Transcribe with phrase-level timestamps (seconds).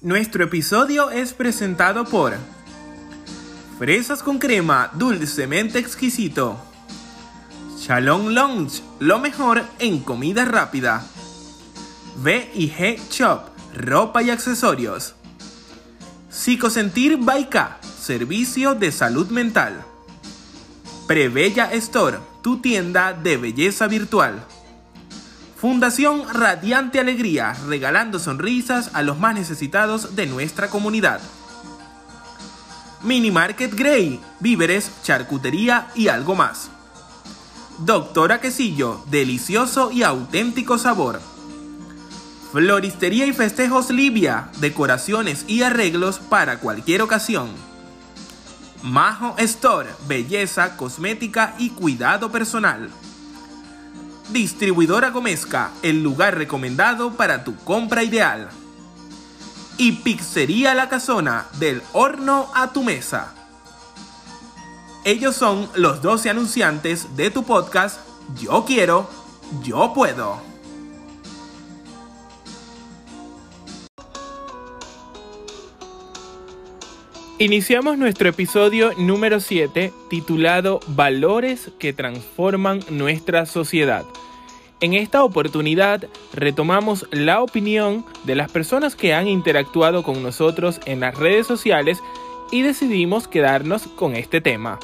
[0.00, 2.36] Nuestro episodio es presentado por
[3.80, 6.56] Fresas con crema, dulcemente exquisito.
[7.76, 11.04] Shalom Lounge, lo mejor en comida rápida.
[12.22, 15.16] V y G Shop, ropa y accesorios.
[16.30, 19.84] Psicosentir Baika, servicio de salud mental.
[21.08, 24.46] Prebella Store, tu tienda de belleza virtual.
[25.60, 31.20] Fundación Radiante Alegría, regalando sonrisas a los más necesitados de nuestra comunidad.
[33.02, 36.70] Mini Market Grey, víveres, charcutería y algo más.
[37.78, 41.20] Doctora Quesillo, delicioso y auténtico sabor.
[42.52, 47.48] Floristería y festejos Libia, decoraciones y arreglos para cualquier ocasión.
[48.84, 52.90] Majo Store, belleza, cosmética y cuidado personal.
[54.30, 58.50] Distribuidora Gomesca, el lugar recomendado para tu compra ideal.
[59.78, 63.32] Y Pizzería La Casona, del horno a tu mesa.
[65.04, 68.00] Ellos son los 12 anunciantes de tu podcast
[68.38, 69.08] Yo quiero,
[69.62, 70.42] yo puedo.
[77.40, 84.04] Iniciamos nuestro episodio número 7 titulado Valores que transforman nuestra sociedad.
[84.80, 90.98] En esta oportunidad retomamos la opinión de las personas que han interactuado con nosotros en
[90.98, 92.00] las redes sociales
[92.50, 94.80] y decidimos quedarnos con este tema.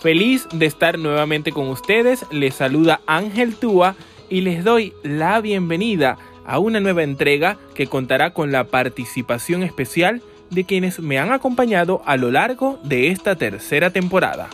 [0.00, 3.96] Feliz de estar nuevamente con ustedes, les saluda Ángel Túa
[4.28, 10.22] y les doy la bienvenida a una nueva entrega que contará con la participación especial
[10.66, 14.48] quienes me han acompañado a lo largo de esta tercera temporada.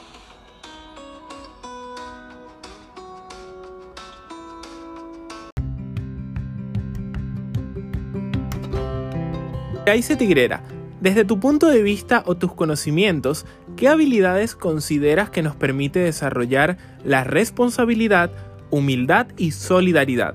[9.85, 10.63] Caice Tigrera,
[11.01, 13.47] desde tu punto de vista o tus conocimientos,
[13.77, 18.31] ¿qué habilidades consideras que nos permite desarrollar la responsabilidad,
[18.71, 20.35] humildad y solidaridad?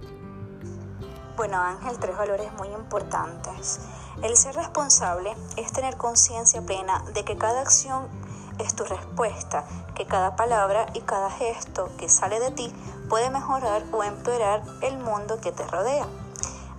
[1.35, 3.81] Bueno Ángel, tres valores muy importantes.
[4.21, 8.07] El ser responsable es tener conciencia plena de que cada acción
[8.57, 9.65] es tu respuesta,
[9.95, 12.73] que cada palabra y cada gesto que sale de ti
[13.09, 16.05] puede mejorar o empeorar el mundo que te rodea.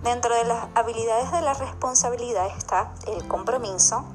[0.01, 4.05] Dentro de las habilidades de la responsabilidad está el compromiso,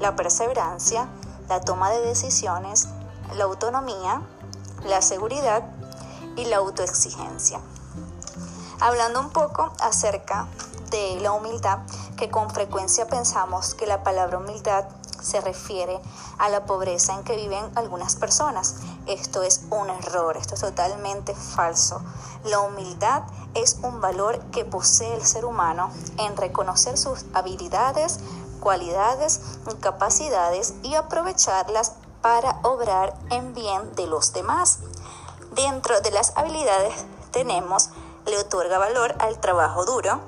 [0.00, 1.08] la perseverancia,
[1.48, 2.88] la toma de decisiones,
[3.36, 4.20] la autonomía,
[4.84, 5.64] la seguridad
[6.36, 7.60] y la autoexigencia.
[8.80, 10.46] Hablando un poco acerca
[10.90, 11.80] de la humildad,
[12.16, 14.84] que con frecuencia pensamos que la palabra humildad
[15.20, 16.00] se refiere
[16.38, 18.76] a la pobreza en que viven algunas personas.
[19.06, 22.00] Esto es un error, esto es totalmente falso.
[22.44, 23.24] La humildad
[23.54, 28.20] es un valor que posee el ser humano en reconocer sus habilidades,
[28.60, 29.40] cualidades
[29.80, 34.78] capacidades y aprovecharlas para obrar en bien de los demás.
[35.52, 36.94] Dentro de las habilidades
[37.30, 37.90] tenemos,
[38.28, 40.20] le otorga valor al trabajo duro,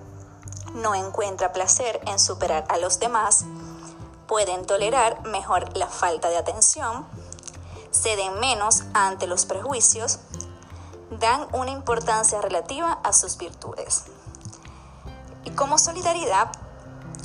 [0.75, 3.45] no encuentra placer en superar a los demás,
[4.27, 7.07] pueden tolerar mejor la falta de atención,
[7.93, 10.21] ceden menos ante los prejuicios,
[11.11, 14.05] dan una importancia relativa a sus virtudes.
[15.45, 16.53] Y como solidaridad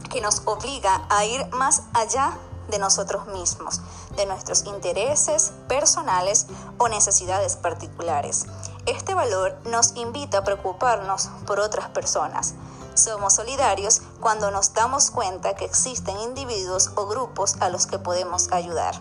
[0.09, 2.37] que nos obliga a ir más allá
[2.69, 3.81] de nosotros mismos,
[4.15, 6.47] de nuestros intereses personales
[6.77, 8.45] o necesidades particulares.
[8.85, 12.53] Este valor nos invita a preocuparnos por otras personas,
[12.95, 18.53] somos solidarios cuando nos damos cuenta que existen individuos o grupos a los que podemos
[18.53, 18.95] ayudar.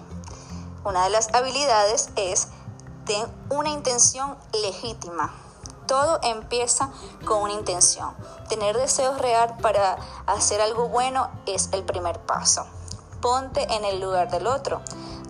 [0.85, 2.49] Una de las habilidades es
[3.07, 5.33] tener una intención legítima.
[5.87, 6.91] Todo empieza
[7.25, 8.15] con una intención.
[8.49, 9.97] Tener deseos real para
[10.27, 12.67] hacer algo bueno es el primer paso.
[13.21, 14.81] Ponte en el lugar del otro.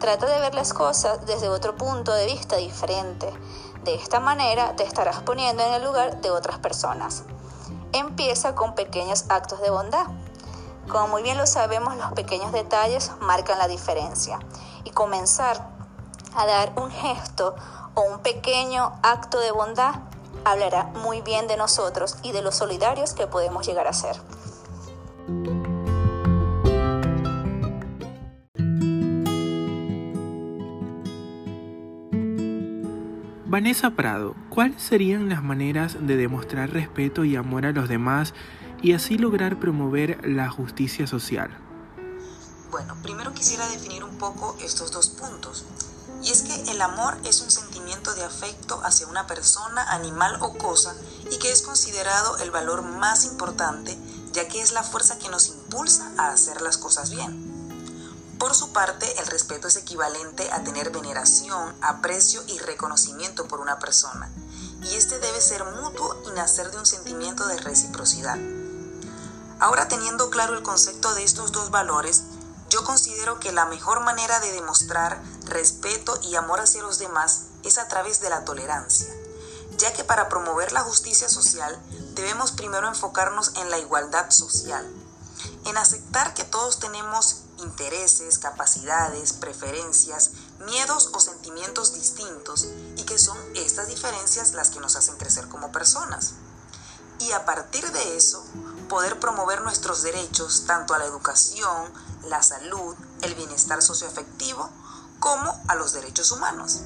[0.01, 3.31] Trata de ver las cosas desde otro punto de vista diferente.
[3.84, 7.25] De esta manera te estarás poniendo en el lugar de otras personas
[7.95, 10.06] empieza con pequeños actos de bondad.
[10.89, 14.38] Como muy bien lo sabemos, los pequeños detalles marcan la diferencia.
[14.85, 15.69] Y comenzar
[16.35, 17.55] a dar un gesto
[17.94, 19.94] o un pequeño acto de bondad
[20.44, 24.20] hablará muy bien de nosotros y de los solidarios que podemos llegar a ser.
[33.55, 38.35] Vanessa Prado, ¿cuáles serían las maneras de demostrar respeto y amor a los demás
[38.83, 41.56] y así lograr promover la justicia social?
[42.73, 45.67] Bueno, primero quisiera definir un poco estos dos puntos.
[46.21, 50.59] Y es que el amor es un sentimiento de afecto hacia una persona, animal o
[50.59, 50.93] cosa
[51.31, 53.97] y que es considerado el valor más importante
[54.35, 57.44] ya que es la fuerza que nos impulsa a hacer las cosas bien.
[58.39, 63.79] Por su parte, el respeto es equivalente a tener veneración, aprecio y reconocimiento por una
[63.79, 64.31] persona,
[64.83, 68.39] y este debe ser mutuo y nacer de un sentimiento de reciprocidad.
[69.61, 72.25] Ahora teniendo claro el concepto de estos dos valores,
[72.71, 77.79] yo considero que la mejor manera de demostrar respeto y amor hacia los demás es
[77.79, 79.15] a través de la tolerancia,
[79.79, 81.81] ya que para promover la justicia social
[82.15, 84.85] debemos primero enfocarnos en la igualdad social,
[85.67, 90.33] en aceptar que todos tenemos intereses, capacidades, preferencias,
[90.67, 95.73] miedos o sentimientos distintos y que son estas diferencias las que nos hacen crecer como
[95.73, 96.35] personas.
[97.21, 98.45] Y a partir de eso,
[98.89, 101.93] poder promover nuestros derechos tanto a la educación,
[102.25, 104.69] la salud, el bienestar socioafectivo,
[105.21, 106.81] como a los derechos humanos,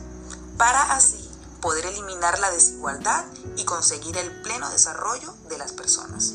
[0.56, 1.29] para así
[1.61, 3.25] poder eliminar la desigualdad
[3.56, 6.35] y conseguir el pleno desarrollo de las personas.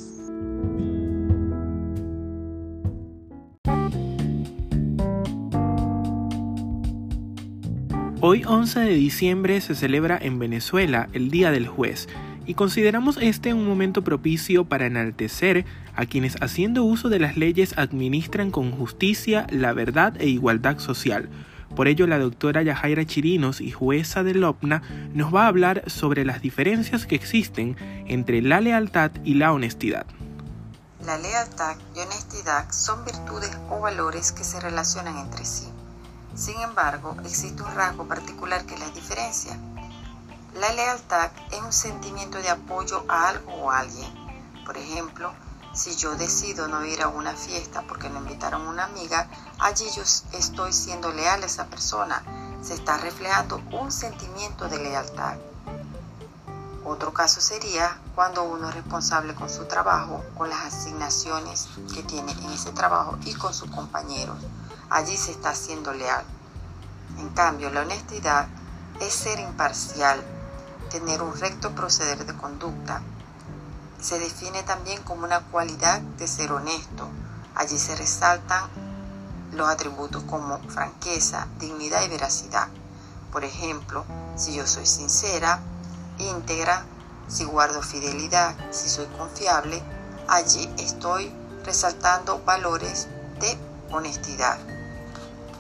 [8.25, 12.07] Hoy 11 de diciembre se celebra en Venezuela el Día del Juez
[12.45, 17.77] y consideramos este un momento propicio para enaltecer a quienes haciendo uso de las leyes
[17.77, 21.27] administran con justicia la verdad e igualdad social.
[21.75, 24.83] Por ello, la doctora Yajaira Chirinos y jueza de Lopna
[25.13, 27.75] nos va a hablar sobre las diferencias que existen
[28.07, 30.05] entre la lealtad y la honestidad.
[31.05, 35.72] La lealtad y honestidad son virtudes o valores que se relacionan entre sí.
[36.35, 39.56] Sin embargo, existe un rasgo particular que las diferencia.
[40.56, 44.12] La lealtad es un sentimiento de apoyo a algo o a alguien.
[44.65, 45.31] Por ejemplo,
[45.75, 49.27] si yo decido no ir a una fiesta porque me invitaron una amiga,
[49.59, 52.24] allí yo estoy siendo leal a esa persona.
[52.63, 55.38] Se está reflejando un sentimiento de lealtad.
[56.83, 62.31] Otro caso sería cuando uno es responsable con su trabajo, con las asignaciones que tiene
[62.31, 64.38] en ese trabajo y con sus compañeros
[64.93, 66.23] allí se está siendo leal.
[67.17, 68.47] En cambio, la honestidad
[69.01, 70.23] es ser imparcial,
[70.91, 73.01] tener un recto proceder de conducta.
[73.99, 77.07] Se define también como una cualidad de ser honesto.
[77.55, 78.69] Allí se resaltan
[79.53, 82.67] los atributos como franqueza, dignidad y veracidad.
[83.31, 84.05] Por ejemplo,
[84.35, 85.59] si yo soy sincera,
[86.19, 86.85] íntegra,
[87.27, 89.81] si guardo fidelidad, si soy confiable,
[90.27, 91.33] allí estoy
[91.65, 93.07] resaltando valores
[93.39, 93.57] de
[93.91, 94.59] honestidad.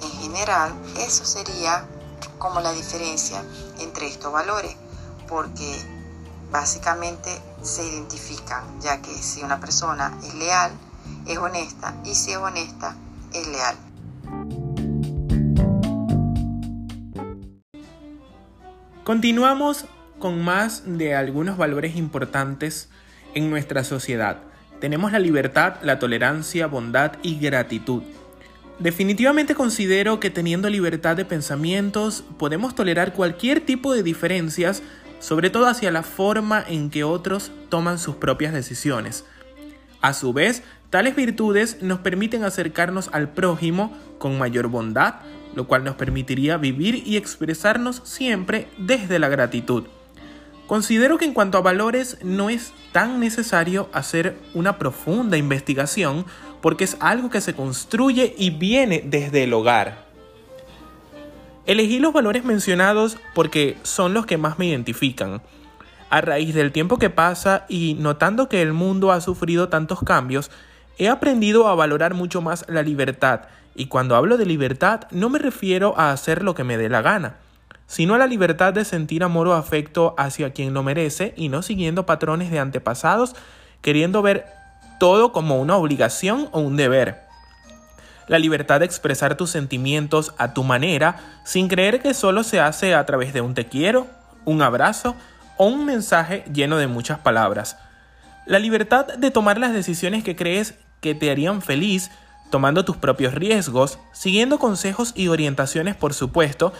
[0.03, 1.85] En general, eso sería
[2.37, 3.41] como la diferencia
[3.79, 4.75] entre estos valores,
[5.29, 5.81] porque
[6.51, 7.29] básicamente
[7.61, 10.71] se identifican, ya que si una persona es leal,
[11.25, 12.95] es honesta, y si es honesta,
[13.33, 13.77] es leal.
[19.05, 19.85] Continuamos
[20.19, 22.89] con más de algunos valores importantes
[23.33, 24.37] en nuestra sociedad.
[24.81, 28.03] Tenemos la libertad, la tolerancia, bondad y gratitud.
[28.79, 34.81] Definitivamente considero que teniendo libertad de pensamientos podemos tolerar cualquier tipo de diferencias,
[35.19, 39.25] sobre todo hacia la forma en que otros toman sus propias decisiones.
[40.01, 45.15] A su vez, tales virtudes nos permiten acercarnos al prójimo con mayor bondad,
[45.55, 49.85] lo cual nos permitiría vivir y expresarnos siempre desde la gratitud.
[50.67, 56.25] Considero que en cuanto a valores no es tan necesario hacer una profunda investigación
[56.63, 59.97] porque es algo que se construye y viene desde el hogar.
[61.65, 65.41] Elegí los valores mencionados porque son los que más me identifican.
[66.09, 70.51] A raíz del tiempo que pasa y notando que el mundo ha sufrido tantos cambios,
[70.97, 73.41] he aprendido a valorar mucho más la libertad,
[73.75, 77.01] y cuando hablo de libertad no me refiero a hacer lo que me dé la
[77.01, 77.35] gana,
[77.87, 81.61] sino a la libertad de sentir amor o afecto hacia quien lo merece y no
[81.61, 83.35] siguiendo patrones de antepasados,
[83.81, 84.62] queriendo ver
[85.03, 87.23] todo como una obligación o un deber.
[88.29, 92.95] La libertad de expresar tus sentimientos a tu manera sin creer que solo se hace
[92.95, 94.07] a través de un te quiero,
[94.45, 95.17] un abrazo
[95.57, 97.75] o un mensaje lleno de muchas palabras.
[98.45, 102.09] La libertad de tomar las decisiones que crees que te harían feliz,
[102.49, 106.71] tomando tus propios riesgos, siguiendo consejos y orientaciones por supuesto,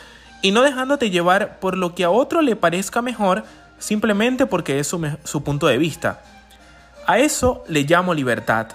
[0.42, 3.44] y no dejándote llevar por lo que a otro le parezca mejor
[3.80, 6.22] simplemente porque es su, su punto de vista.
[7.06, 8.68] A eso le llamo libertad.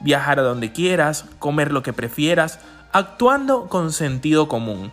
[0.00, 2.58] Viajar a donde quieras, comer lo que prefieras,
[2.92, 4.92] actuando con sentido común.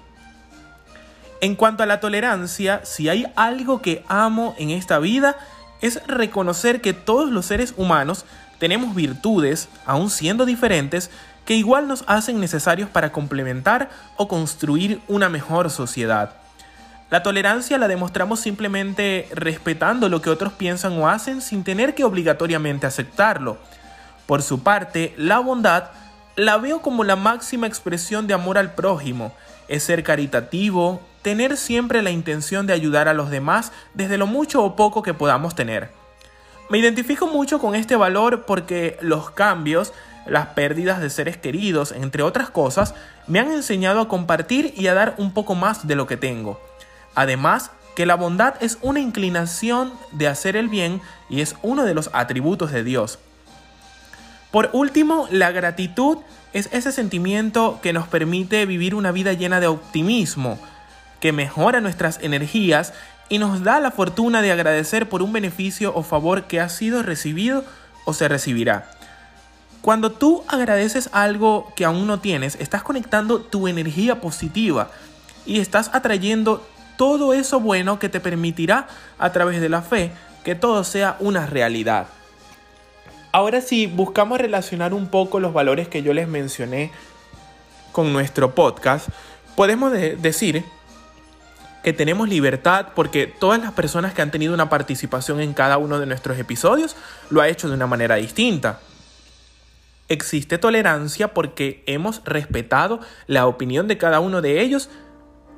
[1.39, 5.37] En cuanto a la tolerancia, si hay algo que amo en esta vida,
[5.81, 8.25] es reconocer que todos los seres humanos
[8.59, 11.09] tenemos virtudes, aun siendo diferentes,
[11.45, 16.42] que igual nos hacen necesarios para complementar o construir una mejor sociedad.
[17.09, 22.03] La tolerancia la demostramos simplemente respetando lo que otros piensan o hacen sin tener que
[22.03, 23.57] obligatoriamente aceptarlo.
[24.25, 25.91] Por su parte, la bondad
[26.35, 29.33] la veo como la máxima expresión de amor al prójimo.
[29.67, 34.63] Es ser caritativo, tener siempre la intención de ayudar a los demás desde lo mucho
[34.63, 35.91] o poco que podamos tener.
[36.69, 39.93] Me identifico mucho con este valor porque los cambios,
[40.25, 42.95] las pérdidas de seres queridos, entre otras cosas,
[43.27, 46.59] me han enseñado a compartir y a dar un poco más de lo que tengo.
[47.15, 51.93] Además, que la bondad es una inclinación de hacer el bien y es uno de
[51.93, 53.19] los atributos de Dios.
[54.51, 56.17] Por último, la gratitud
[56.53, 60.59] es ese sentimiento que nos permite vivir una vida llena de optimismo,
[61.19, 62.93] que mejora nuestras energías
[63.29, 67.01] y nos da la fortuna de agradecer por un beneficio o favor que ha sido
[67.01, 67.63] recibido
[68.05, 68.91] o se recibirá.
[69.81, 74.89] Cuando tú agradeces algo que aún no tienes, estás conectando tu energía positiva
[75.45, 76.65] y estás atrayendo
[77.03, 78.87] todo eso bueno que te permitirá
[79.19, 80.13] a través de la fe
[80.45, 82.07] que todo sea una realidad.
[83.33, 86.91] Ahora sí, buscamos relacionar un poco los valores que yo les mencioné
[87.91, 89.09] con nuestro podcast,
[89.57, 90.63] podemos decir
[91.83, 95.99] que tenemos libertad porque todas las personas que han tenido una participación en cada uno
[95.99, 96.95] de nuestros episodios
[97.29, 98.79] lo ha hecho de una manera distinta.
[100.07, 104.89] Existe tolerancia porque hemos respetado la opinión de cada uno de ellos,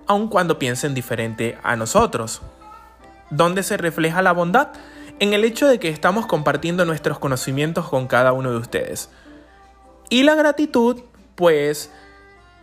[0.07, 2.41] aun cuando piensen diferente a nosotros.
[3.29, 4.69] ¿Dónde se refleja la bondad?
[5.19, 9.09] en el hecho de que estamos compartiendo nuestros conocimientos con cada uno de ustedes.
[10.09, 11.01] Y la gratitud,
[11.35, 11.91] pues,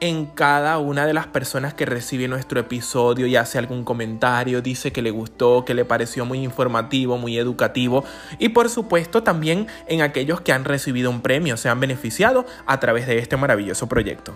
[0.01, 4.93] en cada una de las personas que recibe nuestro episodio y hace algún comentario, dice
[4.93, 8.05] que le gustó, que le pareció muy informativo, muy educativo
[8.41, 12.81] y por supuesto también en aquellos que han recibido un premio, se han beneficiado a
[12.81, 14.35] través de este maravilloso proyecto.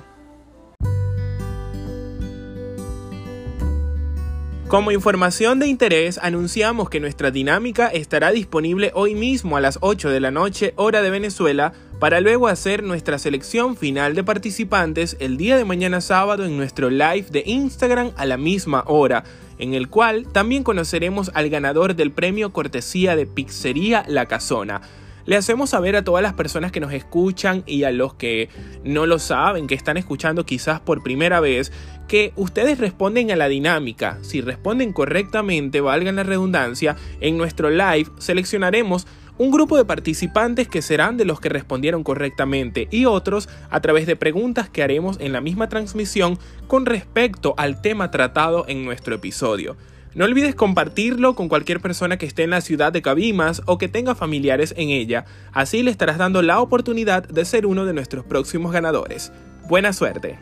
[4.68, 10.10] Como información de interés, anunciamos que nuestra dinámica estará disponible hoy mismo a las 8
[10.10, 15.36] de la noche, hora de Venezuela, para luego hacer nuestra selección final de participantes el
[15.36, 19.22] día de mañana sábado en nuestro live de Instagram a la misma hora,
[19.58, 24.80] en el cual también conoceremos al ganador del premio cortesía de Pizzería La Casona.
[25.26, 28.48] Le hacemos saber a todas las personas que nos escuchan y a los que
[28.84, 31.72] no lo saben, que están escuchando quizás por primera vez,
[32.06, 34.18] que ustedes responden a la dinámica.
[34.22, 40.80] Si responden correctamente, valga la redundancia, en nuestro live seleccionaremos un grupo de participantes que
[40.80, 45.32] serán de los que respondieron correctamente y otros a través de preguntas que haremos en
[45.32, 49.76] la misma transmisión con respecto al tema tratado en nuestro episodio.
[50.14, 53.88] No olvides compartirlo con cualquier persona que esté en la ciudad de Cabimas o que
[53.88, 58.24] tenga familiares en ella, así le estarás dando la oportunidad de ser uno de nuestros
[58.24, 59.32] próximos ganadores.
[59.68, 60.38] Buena suerte.